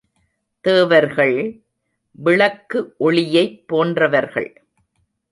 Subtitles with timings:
[0.61, 1.61] தேவர்கள்
[2.11, 4.63] விளக்கு ஒளியைப் போன்றவர்கள்.